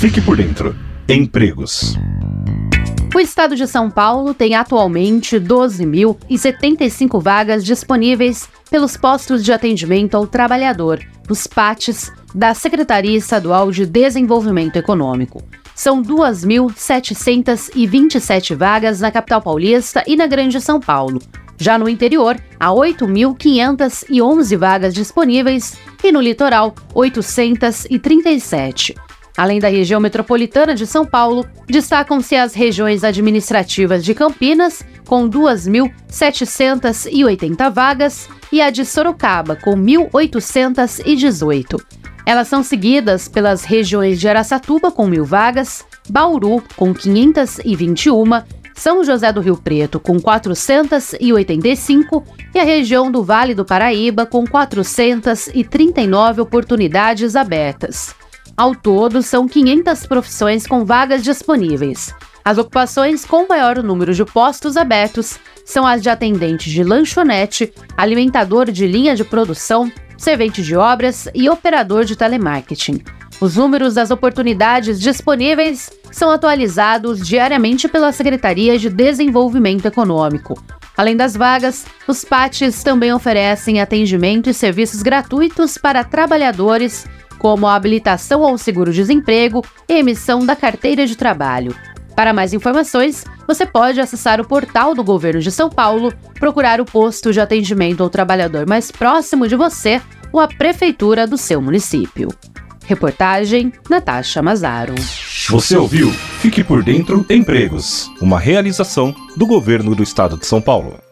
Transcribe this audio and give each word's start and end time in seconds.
Fique 0.00 0.20
por 0.22 0.38
dentro. 0.38 0.74
Empregos. 1.06 1.94
O 3.14 3.20
estado 3.20 3.54
de 3.54 3.66
São 3.66 3.90
Paulo 3.90 4.32
tem 4.32 4.54
atualmente 4.54 5.38
12.075 5.38 7.20
vagas 7.20 7.62
disponíveis 7.62 8.48
pelos 8.70 8.96
postos 8.96 9.44
de 9.44 9.52
atendimento 9.52 10.16
ao 10.16 10.26
trabalhador, 10.26 11.06
os 11.28 11.46
PATs, 11.46 12.10
da 12.34 12.54
Secretaria 12.54 13.14
Estadual 13.14 13.70
de 13.70 13.84
Desenvolvimento 13.84 14.76
Econômico. 14.76 15.42
São 15.74 16.02
2.727 16.02 18.56
vagas 18.56 19.02
na 19.02 19.10
capital 19.10 19.42
paulista 19.42 20.02
e 20.06 20.16
na 20.16 20.26
Grande 20.26 20.62
São 20.62 20.80
Paulo. 20.80 21.20
Já 21.58 21.78
no 21.78 21.90
interior, 21.90 22.40
há 22.58 22.70
8.511 22.70 24.56
vagas 24.56 24.94
disponíveis 24.94 25.76
e 26.02 26.10
no 26.10 26.22
litoral, 26.22 26.74
837. 26.94 28.94
Além 29.40 29.58
da 29.58 29.68
região 29.68 30.00
metropolitana 30.02 30.74
de 30.74 30.86
São 30.86 31.06
Paulo, 31.06 31.46
destacam-se 31.66 32.36
as 32.36 32.52
regiões 32.52 33.02
administrativas 33.02 34.04
de 34.04 34.12
Campinas, 34.12 34.84
com 35.06 35.26
2.780 35.30 37.72
vagas, 37.72 38.28
e 38.52 38.60
a 38.60 38.68
de 38.68 38.84
Sorocaba, 38.84 39.56
com 39.56 39.74
1.818. 39.74 41.82
Elas 42.26 42.48
são 42.48 42.62
seguidas 42.62 43.28
pelas 43.28 43.64
regiões 43.64 44.20
de 44.20 44.28
Araçatuba, 44.28 44.90
com 44.90 45.06
mil 45.06 45.24
vagas, 45.24 45.86
Bauru, 46.06 46.62
com 46.76 46.92
521, 46.92 48.42
São 48.74 49.02
José 49.02 49.32
do 49.32 49.40
Rio 49.40 49.56
Preto, 49.56 49.98
com 49.98 50.20
485 50.20 52.26
e 52.54 52.58
a 52.58 52.62
região 52.62 53.10
do 53.10 53.24
Vale 53.24 53.54
do 53.54 53.64
Paraíba, 53.64 54.26
com 54.26 54.46
439 54.46 56.42
oportunidades 56.42 57.34
abertas. 57.34 58.20
Ao 58.60 58.74
todo, 58.74 59.22
são 59.22 59.48
500 59.48 60.04
profissões 60.04 60.66
com 60.66 60.84
vagas 60.84 61.24
disponíveis. 61.24 62.14
As 62.44 62.58
ocupações 62.58 63.24
com 63.24 63.48
maior 63.48 63.82
número 63.82 64.12
de 64.12 64.22
postos 64.22 64.76
abertos 64.76 65.40
são 65.64 65.86
as 65.86 66.02
de 66.02 66.10
atendente 66.10 66.68
de 66.68 66.84
lanchonete, 66.84 67.72
alimentador 67.96 68.70
de 68.70 68.86
linha 68.86 69.16
de 69.16 69.24
produção, 69.24 69.90
servente 70.18 70.62
de 70.62 70.76
obras 70.76 71.26
e 71.34 71.48
operador 71.48 72.04
de 72.04 72.14
telemarketing. 72.14 73.02
Os 73.40 73.56
números 73.56 73.94
das 73.94 74.10
oportunidades 74.10 75.00
disponíveis 75.00 75.90
são 76.12 76.30
atualizados 76.30 77.26
diariamente 77.26 77.88
pela 77.88 78.12
Secretaria 78.12 78.78
de 78.78 78.90
Desenvolvimento 78.90 79.86
Econômico. 79.86 80.62
Além 80.98 81.16
das 81.16 81.34
vagas, 81.34 81.86
os 82.06 82.26
PATs 82.26 82.82
também 82.82 83.10
oferecem 83.10 83.80
atendimento 83.80 84.50
e 84.50 84.52
serviços 84.52 85.00
gratuitos 85.00 85.78
para 85.78 86.04
trabalhadores 86.04 87.06
como 87.40 87.66
a 87.66 87.74
habilitação 87.74 88.44
ao 88.44 88.56
seguro-desemprego 88.56 89.64
e 89.88 89.94
emissão 89.94 90.44
da 90.44 90.54
carteira 90.54 91.06
de 91.06 91.16
trabalho. 91.16 91.74
Para 92.14 92.34
mais 92.34 92.52
informações, 92.52 93.24
você 93.48 93.64
pode 93.64 93.98
acessar 93.98 94.40
o 94.40 94.46
portal 94.46 94.94
do 94.94 95.02
Governo 95.02 95.40
de 95.40 95.50
São 95.50 95.70
Paulo, 95.70 96.12
procurar 96.38 96.82
o 96.82 96.84
posto 96.84 97.32
de 97.32 97.40
atendimento 97.40 98.02
ao 98.02 98.10
trabalhador 98.10 98.68
mais 98.68 98.92
próximo 98.92 99.48
de 99.48 99.56
você 99.56 100.02
ou 100.30 100.38
a 100.38 100.46
prefeitura 100.46 101.26
do 101.26 101.38
seu 101.38 101.62
município. 101.62 102.28
Reportagem 102.84 103.72
Natasha 103.88 104.42
Mazaro. 104.42 104.94
Você 105.48 105.76
ouviu? 105.76 106.12
Fique 106.40 106.62
por 106.62 106.82
dentro 106.82 107.24
Empregos, 107.30 108.10
uma 108.20 108.38
realização 108.38 109.14
do 109.34 109.46
Governo 109.46 109.94
do 109.94 110.02
Estado 110.02 110.36
de 110.36 110.44
São 110.44 110.60
Paulo. 110.60 111.09